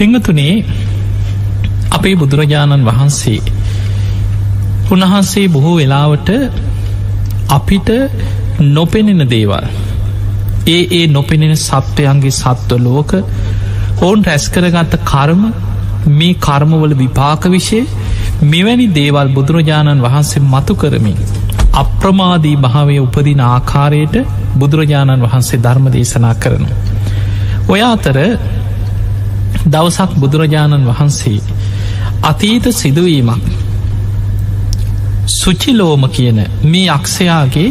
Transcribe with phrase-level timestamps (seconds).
[0.00, 0.52] පංහතුනේ
[1.90, 3.40] අපේ බුදුරජාණන් වහන්සේ
[4.90, 6.30] උන්වහන්සේ බොහෝ වෙලාවට
[7.48, 7.90] අපිට
[8.68, 9.66] නොපෙනෙන දේවල්
[10.66, 13.12] ඒ ඒ නොපෙනෙන සත්වයන්ගේ සත්ව ලෝක
[13.98, 15.42] ඔවුන් රැස්කරගත්ත කර්ම
[16.10, 17.80] මේ කර්මවල විපාක විෂය
[18.44, 21.18] මෙවැනි දේවල් බුදුරජාණන් වහන්සේ මතු කරමින්
[21.74, 24.16] අප්‍රමාදී භාවය උපදින ආකාරයට
[24.58, 26.70] බුදුරජාණන් වහන්සේ ධර්ම දේශනා කරනු.
[27.68, 28.18] ඔය අතර
[29.66, 31.40] දවසක් බුදුරජාණන් වහන්සේ
[32.22, 33.44] අතීත සිදුවීමක්
[35.32, 37.70] සුචිලෝම කියන මේ අක්ෂයාගේ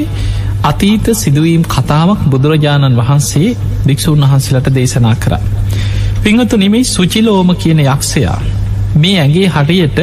[0.63, 3.55] අතීත සිදුවීම් කතාවක් බුදුරජාණන් වහන්සේ
[3.85, 5.33] භික්‍ෂූන් වහන්සේලට දේශනා කර.
[6.23, 8.39] පිංහතු නෙමේ සුචිලෝම කියන යක්ෂයා
[8.95, 9.99] මේ ඇගේ හටියට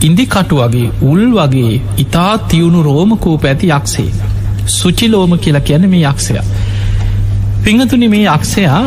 [0.00, 4.10] ඉන්දිකටු වගේ උල් වගේ ඉතා තියුණු රෝමකූප ඇති යක්ෂේ
[4.68, 6.40] සුචිලෝම කියලා කියන මේ යක්ෂය
[7.64, 8.82] පිංහතුනි මේ යක්ෂයා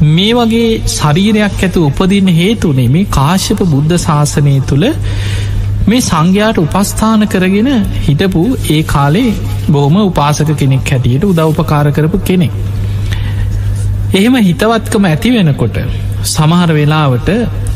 [0.00, 4.86] මේ වගේ ශරීරයක් ඇතු උපදින්න හේතුනේ මේ කාශ්‍යප බුද්ධ ශාසනය තුළ
[5.86, 9.30] මේ සංඝයාට උපස්ථාන කරගෙන හිටපු ඒ කාලේ
[9.68, 12.52] බොහොම උපාසක කෙනෙක් හැටියට උදව්පකාර කරපු කෙනෙක්.
[14.12, 15.78] එහෙම හිතවත්කම ඇති වෙනකොට
[16.26, 17.28] සමහර වෙලාවට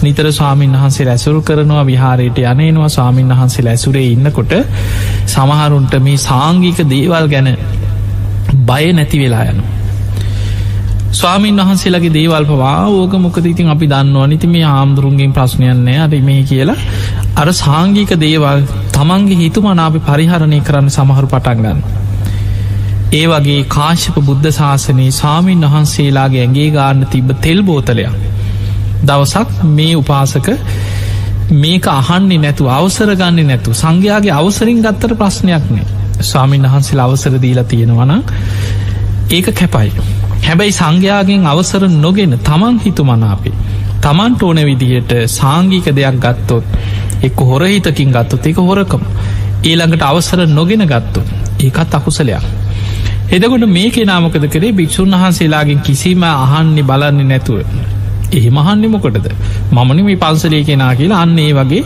[0.02, 4.54] නිතර ස්වාමීන් වහන්සේ ඇසුරු කරනවා විහාරයට යනනවා ස්වාමීන් වහන්සේ ඇසුරේ ඉන්නකොට
[5.26, 7.56] සමහරුන්ට මේ සාංගික දේවල් ගැන
[8.62, 9.81] බය නැති වෙලා යනු.
[11.12, 16.42] ස්වාමීන් වහන්සේලගේ දේවල් පවා ඕක මොකද ඉතින් අපි දන්නවා නිති මේ ආමුදුරුන්ගෙන් ප්‍රශ්නයන්නේ අර මේ
[16.44, 16.76] කියලා
[17.36, 21.82] අර සාංගික දේවල් තමන්ගේ හිතුමනාපි පරිහරණය කරන්න සමහරු පටන්ගන්න.
[23.12, 28.16] ඒ වගේ කාශ්‍යප බුද්ධ ශාසනයේ සාමීන් වහන්සේලාගේ ඇගේ ගාන්න තිබ තෙල් බෝතලයක්.
[29.04, 30.48] දවසක් මේ උපාසක
[31.58, 35.86] මේක අහන්නේ නැතු අවසර ගන්න නැතු සංඝයාගේ අවසරින් ගත්තර ප්‍රශ්නයක් නෑ
[36.22, 38.18] ස්වාමීන් වහන්සේ අවසර දීලා තියෙනවන
[39.30, 39.90] ඒක කැපයි.
[40.42, 43.54] හැබැයි සංඝයාගෙන් අවසර නොගෙන තමන් හිතු මනාපේ.
[44.00, 46.64] තමන්ට ඕන විදිහට සාංගික දෙයක් ගත්තොත්
[47.22, 49.02] එක් හොරහිතකින් ගත්තොත් එක හොරකම
[49.62, 51.20] ඊළඟට අවසර නොගෙන ගත්තු
[51.60, 52.44] ඒකත් අකුසලයක්.
[53.30, 57.58] එදකොට මේ කෙනාමකද කරේ භික්‍ෂූන් වහන්සේලාගෙන් කිසිම අහන්නේ බලන්නේ නැතුව.
[58.32, 59.26] එහි මහන්නේ මොකටද
[59.72, 61.82] මමනි මේ පන්සලේ කෙනා කියලා අන්න ඒ වගේ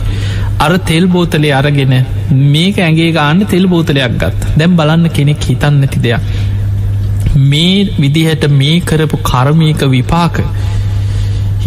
[0.59, 1.95] අර තෙල් බෝතලේ අරගෙන
[2.47, 6.21] මේක ඇගේ ගාන්න තෙල් බෝතලයක් ගත් දැම් බලන්න කෙනෙක් හිතන්න නැති දෙයක්.
[7.43, 10.37] මේ විදිහට මේ කරපු කර්මයක විපාක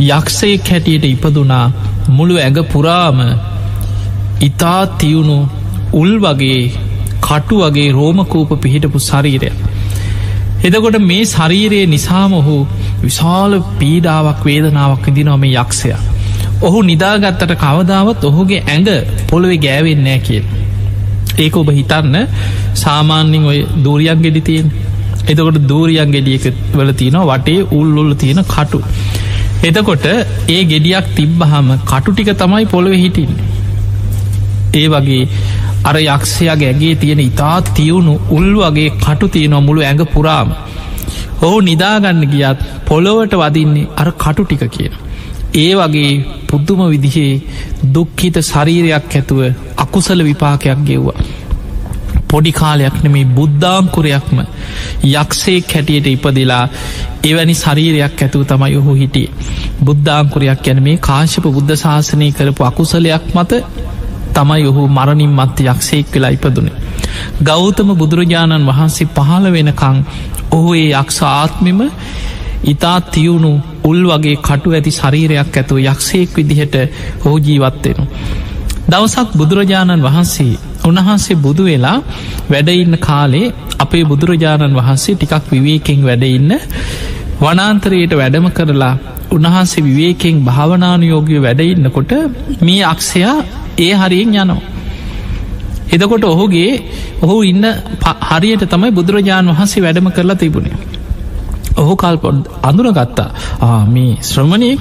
[0.01, 1.65] යක්ෂයෙක් හැටියට ඉපදුනා
[2.09, 3.19] මුළු ඇඟ පුරාම
[4.41, 5.39] ඉතා තියුණු
[5.95, 6.63] උල් වගේ
[7.21, 9.51] කටු වගේ රෝමකූප පිහිටපු ශරීරය.
[10.63, 12.57] එදකොට මේ ශරීරයේ නිසාම ඔහු
[13.03, 15.95] විශාල පීඩාවක් වේදනාවක් විදිනොම මේ යක්ෂය.
[16.63, 18.91] ඔහු නිදාගත්තට කවදාවත් ඔහුගේ ඇඟ
[19.29, 20.45] පොළොවෙ ගෑවෙන්නෑ කියෙන්.
[21.39, 22.17] ඒක ඔබ හිතන්න
[22.75, 24.73] සාමාන්‍යින් ඔය දූරියක් ගෙඩි තියෙන්
[25.27, 28.81] එතකොට දූරියන් ගෙඩියක වල තියෙන වටේ උල්ලුල්ල තියෙන කටු.
[29.63, 30.07] එතකොට
[30.49, 33.33] ඒ ගෙඩියක් තිබ්බහම කටු ටික තමයි පොළොව හිටින්.
[34.75, 35.23] ඒ වගේ
[35.85, 40.51] අර යක්ෂයාගේ ඇගේ තියෙන ඉතා තියවුණු උල් වගේ කටු තියෙනවා මුළු ඇඟ පුරාම.
[41.43, 44.95] ඔහු නිදාගන්න ගියත් පොළොවට වදින්නේ අර කටු ටික කියන.
[45.57, 46.11] ඒ වගේ
[46.49, 47.43] පුද්දුම විදිහේ
[47.95, 49.41] දුක්හිත ශරීරයක් ඇතුව
[49.77, 51.19] අකුසල විපාකයක් ගෙව්වා.
[52.31, 54.39] පොඩි කාලයක් නෙමේ බුද්ධාංකුරයක්ම
[55.13, 56.65] යක්ෂේ කැටියට ඉපදිලා
[57.25, 59.29] එවැනි ශරීරයක් ඇතුව තමයි ඔහු හිටිය.
[59.85, 63.53] බුද්ධාංකුරයක් ගැන මේ කාශප බුද්ධ ශාසනය කරපු අකුසලයක් මත
[64.35, 66.77] තමයි ඔහු මරණින් මත්ත යක්ෂයෙක් වෙලා ඉපදුනේ.
[67.43, 69.99] ගෞතම බුදුරජාණන් වහන්සේ පහළ වෙනකං
[70.53, 71.81] ඔහු ඒ යක්ෂ ආත්මෙම
[72.65, 73.53] ඉතා තියුණු
[73.85, 76.75] උල් වගේ කටු ඇති ශරීරයක් ඇතුව යක්ෂයෙක් විදිහට
[77.23, 78.05] හෝ ජීවත්වෙනු.
[78.89, 81.99] දවසක් බුදුරජාණන් වහන්සේ උන්වහන්සේ බුදු වෙලා
[82.51, 83.47] වැඩඉන්න කාලේ
[83.81, 86.53] අපේ බුදුරජාණන් වහන්සේ ටිකක් විවේකෙන් වැඩඉන්න
[87.41, 88.95] වනාන්තරයට වැඩම කරලා
[89.31, 92.13] උන්වහන්සේ විවේකෙන් භාවනානුයෝගය වැඩඉන්නකොට
[92.61, 93.37] මේ අක්ෂයා
[93.79, 94.61] ඒ හරියෙන් යනවා.
[95.91, 96.73] එදකොට ඔහුගේ
[97.23, 97.65] ඔහු ඉන්න
[98.29, 100.77] හරියට තමයි බුදුරජාණන් වහන්සේ වැඩම කරලා තිබුණේ.
[101.77, 103.31] ඔහු කල්පොඩ් අඳුනගත්තා
[103.87, 104.81] මේ ශ්‍රමණයෙක්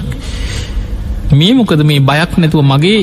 [1.32, 3.00] මේ මොකද මේ බයක් නැතුව මගේ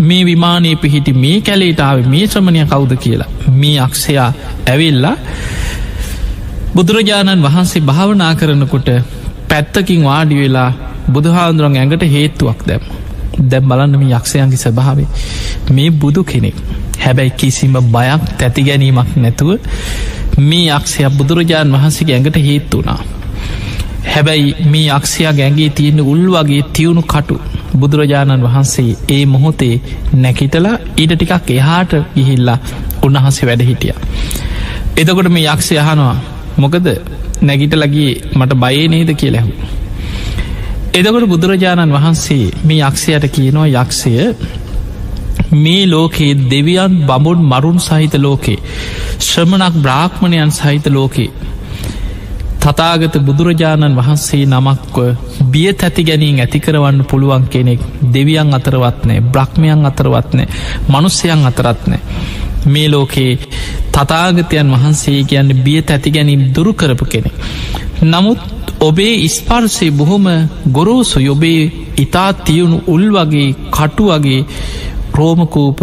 [0.00, 3.30] මේ විමානය පිහිටි මේ කැලේටාව මේ ශ්‍රමණය කවුද කියලා.
[3.54, 4.32] මේ අක්ෂයා
[4.66, 5.16] ඇවිල්ලා
[6.74, 8.88] බුදුරජාණන් වහන්සේ භාවනා කරනකොට
[9.48, 10.70] පැත්තකින් වාඩි වෙලා
[11.12, 12.84] බුදුහාන්දුරන් ඇඟට හේතුවක් දැම්
[13.50, 15.08] දැම් බලන්නම යක්ෂයන්ගේ ස්භාවේ
[15.70, 16.56] මේ බුදු කෙනෙක්.
[16.98, 19.50] හැබැයි කිසිම බයක් තැති ගැනීමක් නැතුව
[20.40, 23.00] මේ අක්ෂයක් බුදුරජාණන් වහන්සේ ඇඟට හේත්තු වුණා.
[24.06, 27.40] හැබැයි මේ අක්ෂයා ගැගේ තියෙන උල් වගේ තියුණු කටු
[27.74, 29.74] බුදුරජාණන් වහන්සේ ඒ මොහොතේ
[30.16, 32.58] නැකිටලා ඊට ටිකක් එහාට ගිහිල්ලා
[33.02, 33.94] උන්වහන්සේ වැඩ හිටිය.
[34.96, 36.16] එතකොට මේ යක්ෂය යහනවා
[36.56, 36.88] මොකද
[37.42, 39.52] නැගිට ලගේ මට බයේ නේද කිය ලැහු.
[40.94, 44.12] එදකොට බුදුරජාණන් වහන්සේ මේ යක්ෂයට කියනවා යක්ෂය
[45.54, 48.58] මේ ලෝකයේ දෙවියන් බමුන් මරුන් සහිත ලෝකේ
[49.20, 51.30] ශ්‍රමණක් බ්‍රාහ්මණයන් සහිත ලෝකේ
[52.62, 54.96] තතාගත බුදුරජාණන් වහන්සේ නමක්ව
[55.46, 57.80] බිය තැති ගැනීම් ඇතිකරවන්න පුළුවන් කෙනෙක්
[58.12, 60.48] දෙවියන් අතරවත්නෑ බ්‍රහ්මයන් අතරවත්නෑ
[60.88, 62.00] මනුස්සයන් අතරත්නෑ
[62.66, 63.38] මේ ලෝකයේ
[63.92, 67.30] තතාගතයන් වහන්සේ කියන්න බිය තැති ගැනීම් දුරු කරපු කෙනෙ.
[68.04, 68.38] නමුත්
[68.80, 70.26] ඔබේ ඉස්පර්සය බොහොම
[70.68, 74.46] ගොරෝසු යොබේ ඉතා තියුණු උල් වගේ කටු වගේ
[75.14, 75.80] රෝමකූප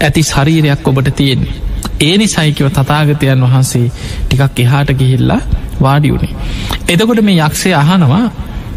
[0.00, 1.69] ඇති ශරීරයක් ඔබට තියෙන්නේ.
[2.00, 3.86] ඒ නිසයිකිව තතාගතයන් වහන්සේ
[4.24, 5.40] ටිකක් එහාට ගිහිල්ලා
[5.80, 6.34] වාඩි වුණේ.
[6.88, 8.24] එතකොට මේ යක්ෂය අහනවා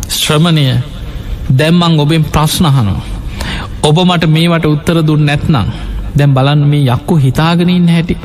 [0.10, 0.66] ශ්‍රමණය
[1.52, 3.02] දැම්මං ඔබෙන් ප්‍රශ්නහනවා.
[3.84, 5.68] ඔබ මට මේවට උත්තර දුන්න නැත්නම්
[6.18, 8.18] දැම් බලන් මේ යක්කු හිතාගෙනන්න හැටි.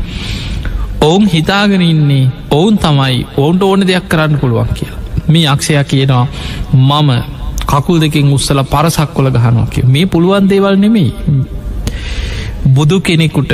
[1.01, 4.99] ඔවුන් හිතාගෙන ඉන්නේ ඔවුන් තමයි ඔවුන්ට ඕන දෙයක් කරන්න පුළුවන් කියලා.
[5.29, 6.27] මේ අක්ෂයක් කියනවා
[6.75, 7.11] මම
[7.67, 11.13] කකුල් දෙකින් උත්සල පරසක් කොළ ගහනවා කිය මේ පුළුවන් දේවල් නෙමෙයි
[12.69, 13.53] බුදු කෙනෙකුට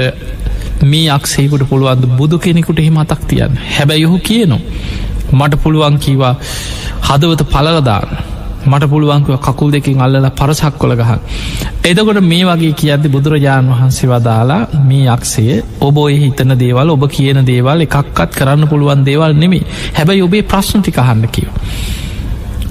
[0.84, 2.04] මේ අක්සේකුට පුළුවන්ද?
[2.16, 3.58] බුදු කෙනෙකුට එහෙම අතක් තියන්න.
[3.70, 4.60] හැබැයි යොහු කියනවා
[5.32, 6.34] මට පුළුවන් කීවා
[7.02, 8.08] හදවත පලලදාන්න
[8.66, 11.20] මට පුළුවන්කුව කකුල් දෙකින් අල්ලල පරසක් කොළ ගහන්
[11.84, 15.44] එදකොට මේ වගේ කියද්දි බුදුරජාණන් වහන්සේ වදාලා මේ යක්ෂය
[15.80, 20.92] ඔබ ඔය හිතන දේවල් ඔබ කියන දේවල් එකක්කත් කරන්න පුළුවන් දේවල් නෙමේ හැබැයි ඔබේ ප්‍රශ්නටි
[20.92, 21.48] කහන්න කිව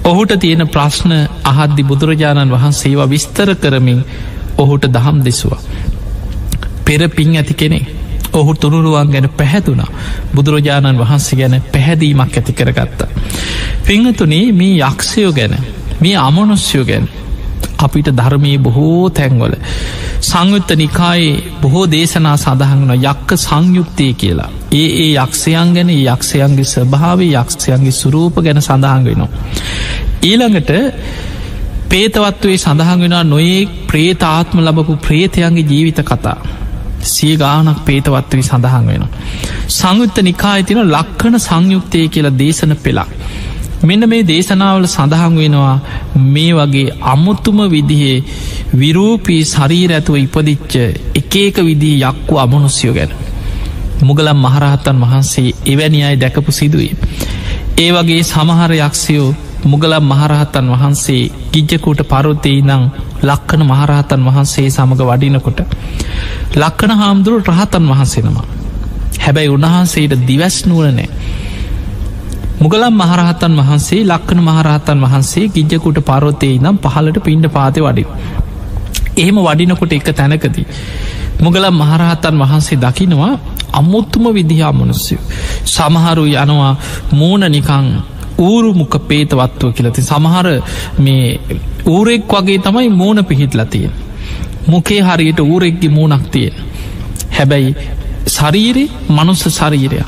[0.04, 1.12] ඔහුට තියෙන ප්‍රශ්න
[1.45, 4.00] අහද්දි බුදුරජාණන් වහන්සේවා විස්තර කරමින්
[4.57, 5.60] ඔහුට දහම් දෙසවා.
[6.86, 7.80] පෙර පින් ඇති කෙනෙ
[8.34, 9.90] ඔහු තුරුරුවන් ගැන පැහැතුනා
[10.36, 13.08] බුදුරජාණන් වහන්සේ ගැන පැහැදීමක් ඇති කරගත්තා.
[13.86, 15.58] පිංහතුනේ මේ යක්ෂයෝ ගැන
[16.00, 17.10] මේ අමනුස්යෝ ගැන
[17.80, 19.56] අපිට ධර්මී බොහෝ තැන්වල
[20.22, 27.32] සංයුත්ත නිකායේ බොහෝ දේශනා සඳහන් වන යක්ක සංයුක්තය කියලා ඒ ඒ යක්ෂයන් ගැන යක්ෂයන්ගේ ස්වභාවේ
[27.36, 29.30] යක්ෂයන්ගේ සුරූප ගැන සඳහන් වෙනවා.
[30.24, 30.72] ඊළඟට
[31.90, 36.38] පේතවත්වේ සඳහන් වෙන නොයේ ප්‍රේතාත්ම ලබපු ප්‍රේතයන්ගේ ජීවිත කතා
[37.06, 39.04] සිය ගානක් පේතවත්වී සඳහන් වෙන.
[39.70, 43.08] සංයුත්ත නිකාය තින ලක්කන සංයුක්තය කියලා දේශන පෙලා.
[43.84, 45.76] මෙන්න මේ දේශනාවල සඳහන් වෙනවා
[46.28, 48.24] මේ වගේ අමුත්තුම විදිහේ
[48.76, 50.74] විරූපී ශරීර ඇතුව ඉපදිච්ච
[51.16, 53.12] එක ඒක විදිී යක්කු අමනුස්යෝ ගැන.
[54.02, 56.94] මුගලම් මහරහත්තන් වහන්සේ එවැනි අයි දැකපු සිදුවේ.
[57.78, 59.30] ඒ වගේ සමහර යක්ෂයෝ
[59.63, 62.83] මුගලම් මහරහත්තන් වහන්සේ ගිජ්ජකුට පරුත්තේ නං
[63.21, 65.60] ලක්කන මහරහතන් වහන්සේ සමඟ වඩිනකොට.
[66.56, 68.45] ලක්කන හාමුදුරු රහතන් වහන්සෙනවා.
[69.19, 71.07] හැබැයි උන්වහන්සේට දිවැස්නුවනෑ.
[72.60, 78.04] මුගලම් මහරහතන් වහන්සේ ලක්කන මහරහතන් වහන්සේ ගිජ්ජකුට පරොත්තේ නම් පහලට පින්ඩ පාති වඩි.
[79.15, 80.68] එහෙම වඩිනකොට එක තැනකදී.
[81.39, 83.33] මුගලම් මහරහතන් වහන්සේ දකිනවා
[83.71, 85.15] අමුත්තුම විදිහා මනුස්සය.
[85.65, 86.74] සමහරු යනවා
[87.12, 87.88] මූුණ නිකං
[88.44, 90.48] ඌරුමුක පේතවත්ව කියලති සමහර
[91.00, 91.40] මේ
[91.88, 93.90] ඌරෙක් වගේ තමයි මූුණ පිහිට ලතිය.
[94.68, 96.56] මොකේ හරියට ඌරෙක්ගේ මූුණක් තියෙන.
[97.31, 97.75] හැබැයි
[98.28, 100.06] ශරීරි මනුස්ස ශරීරයක්.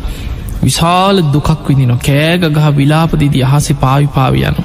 [0.63, 4.63] විශාල දුකක් විදින කෑග ගහ විලාපදිදී අහසි පාවි පාවියනු.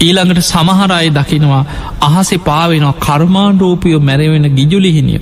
[0.00, 1.64] ඊළඟට සමහරය දකිනවා
[2.02, 5.20] අහසෙ පාවෙනවා කර්මාණ්ඩෝපියෝ මැරවෙන ගිජුලිහිනිය.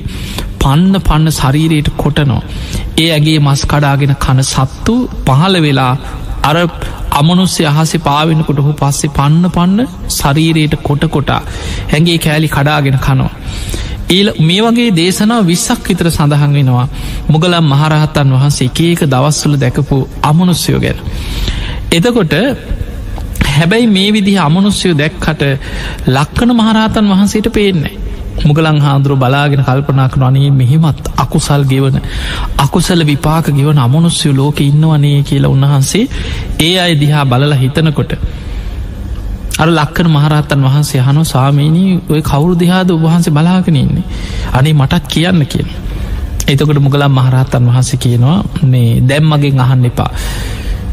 [0.61, 2.43] පන්න පන්න ශරීරයට කොටනෝ.
[2.99, 4.95] ඒ ඇගේ මස් කඩාගෙන කන සත්තු
[5.27, 5.95] පහල වෙලා
[6.49, 6.57] අර
[7.13, 9.81] අමනුස්්‍ය අහසේ පාවෙනකොට හු පස්සේ පන්න පන්න
[10.11, 11.43] ශරීරයට කොට කොටා
[11.93, 13.31] හැගේ කෑලි කඩාගෙන කනෝ.
[14.11, 16.87] ඒල මේ වගේ දේශනා විස්සක් විතර සඳහන් වෙනවා
[17.29, 20.99] මුගලම් මහරහත්තන් වහන්සේ ඒක දවස්වල දැකපු අමනුස්්‍යයෝ ගැන.
[21.93, 22.35] එතකොට
[23.51, 25.43] හැබැයි මේ විදි අමනුස්්‍යයෝ දැක්කට
[26.09, 27.97] ලක්කන මහරහතන් වහන්සේට පේන්නේ.
[28.45, 31.97] මුගලං හාන්දුරු බලාගෙන කල්පනා කන අනේ මෙහෙමත් අකුසල් ගෙවන
[32.59, 36.05] අකුසල විපාක ගෙවන අමනුස්්‍යය ලෝක ඉන්නවනේ කියලා උන්වහන්සේ
[36.61, 38.13] ඒ අය දිහා බලලා හිතනකොට
[39.57, 44.05] අර ලක්කන මහරත්තන් වහන්සේ හනු සාමීනී ඔය කවුරු දිහාද උවහන්සේ බලාගෙන ඉන්නේ?
[44.53, 45.69] අනේ මටත් කියන්න කියෙන්
[46.49, 50.11] එතකොට මුගලම් මහරහත්තන් වහන්සේ කියනවා මේ දැම්මගෙන් අහන්න එපා.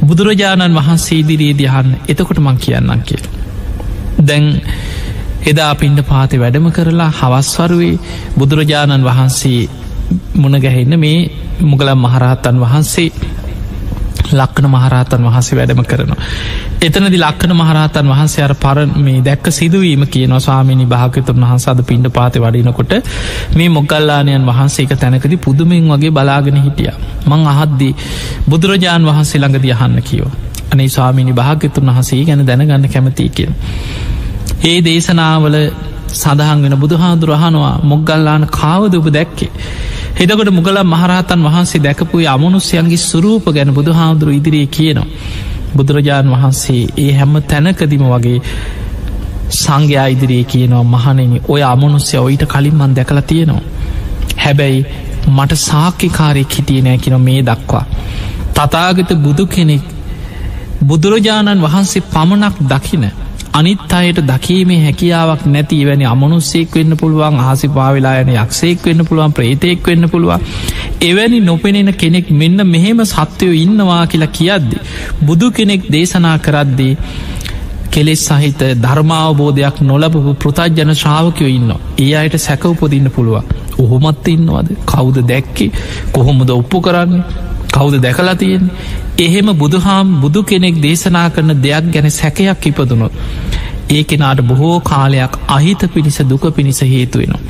[0.02, 3.22] බුදුරජාණන් වහන්සේ ඉදිරියේ දිහන්න එතකොට මං කියන්නම් කිය
[4.22, 4.46] දැන්
[5.46, 7.96] එදා පින්ඩ පාති වැඩම කරලා හවස්වරුවේ
[8.38, 9.62] බුදුරජාණන් වහන්සේ
[10.36, 11.18] මුණගැහෙන්න මේ
[11.64, 13.10] මුගලම් මහරහත්තන් වහන්සේ
[14.32, 16.18] ලක්කන මහරහතන් වහන්සේ වැඩම කරනවා.
[16.82, 22.40] එතනදි ලක්කන මහරහතන් වහන්සේ අර පර මේ දැක්ක සිදුවීම කියන ස්වාමිනි භාගතුන් වහන්සාද පින්ඩ පාති
[22.40, 22.94] වඩිනකොට
[23.56, 26.92] මේ මොගල්ලානයන් වහන්සේක තැනකති පුදුමෙන් වගේ බලාගෙන හිටිය.
[27.26, 27.94] මං අහද්දී
[28.50, 30.32] බුදුරජාණන් වහන්සේ ළඟද යහන්න කියෝ.
[30.72, 33.56] අනේ ස්වාමිනි භාගතුන් වහසේ ගැන දැනගන්න කැමතිී කියෙන්.
[34.66, 35.56] ඒ දේශනාවල
[36.14, 39.52] සඳහන් වෙන බුදුහාදුරහනවා මොග්ගල්ලාන කාවද ඔබ දැක්කේ.
[40.20, 45.12] හෙදකට මුගල මහරහතන් වහන්සේ දැකපු අමනුස්්‍යයන්ගේ සුරූප ගැන බුදුහාදුරු ඉදිරියේ කියනවා.
[45.76, 48.40] බුදුරජාණන් වහන්සේ ඒ හැම තැනකදිම වගේ
[49.54, 53.66] සංඝයා ඉදිරියේ කියනවා මහනෙනි ඔය අමනුස්්‍ය ඔයිට කලින් මන් දැකලා තියෙනවා.
[54.38, 54.86] හැබැයි
[55.28, 57.86] මට සාක්්‍යකාරයෙක් හිටිය නෑ කියෙන මේ දක්වා.
[58.56, 59.84] තතාගත බුදු කෙනෙක්
[60.84, 63.06] බුදුරජාණන් වහන්සේ පමණක් දකින
[63.56, 69.88] අනිත් අයට දකීමේ හැකියාවක් නැති වැනි අමනුස්සෙක් වෙන්න පුළුවන් ආසි පාවෙලායන යක්ෂයෙක් වෙන්න පුළුවන් ප්‍රේතයෙක්
[69.88, 70.42] වෙන්න පුළුවන්
[71.02, 74.78] එවැනි නොපෙනෙන කෙනෙක් මෙන්න මෙහෙම සත්වයෝ ඉන්නවා කියලා කියද්දි.
[75.22, 76.94] බුදු කෙනෙක් දේශනා කරද්දී
[77.92, 81.72] කෙලෙස් සහිත ධර්මාවබෝධයක් නොලබපු පෘතජ්ජන ශ්‍රාවකයෝ ඉන්න.
[81.98, 83.44] ඒ අයට සැක උපදින්න පුළුව.
[83.78, 85.72] ඔහොමත් ඉන්නවද කවුද දැක්කේ
[86.12, 87.24] කොහොමද ඔප්පු කරන්න
[87.70, 88.72] කවුද දැකලා තියෙන්.
[89.20, 93.14] එහෙම බුදුහාම් බුදු කෙනෙක් දේශනා කරන දෙයක් ගැන සැකයක් ඉපදුනොත්.
[93.90, 97.42] ඒ කෙනාට බොහෝ කාලයක් අහිත පිණිස දුක පිණිස හේතුවෙනවා.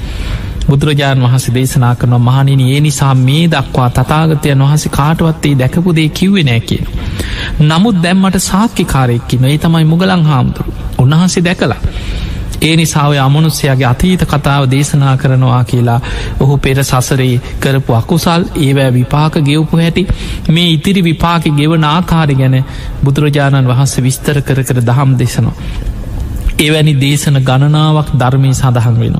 [0.67, 6.61] බුදුරජාණන් වහස දේශනා කරන මහනින ඒ නිසා මේ දක්වා තතාගතයන් වහස කාටවත්තේ දැකපුදේ කිව්වෙ නෑ
[6.61, 6.87] කියන.
[7.61, 11.81] නමුත් දැම්මට සාක්්‍ය කාරෙක්කි නොේ තමයි මුගලං හාමුදුරු උන්වහන්සේ දැකලා.
[12.61, 15.99] ඒ නිසාාව අමනුස්්‍යයාගේ අතීත කතාව දේශනා කරනවා කියලා
[16.39, 20.07] ඔහු පෙර සසරේ කරපු අකුසල් ඒවෑ විපාක ගෙවපු හැටි
[20.49, 22.55] මේ ඉතිරි විපාක ගෙවන ආකාරි ගැන
[23.03, 25.55] බුදුරජාණන් වහන්සේ විස්තර කර කර දහම් දෙසනවා.
[26.57, 29.13] එවැනි දේශන ගණනාවක් ධර්මය සඳහන් වෙන.